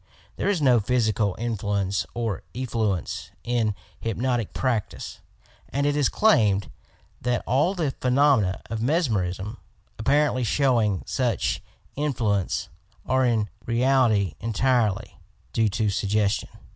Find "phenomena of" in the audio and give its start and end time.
8.01-8.81